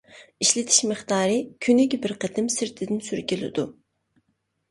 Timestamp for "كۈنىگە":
1.65-1.99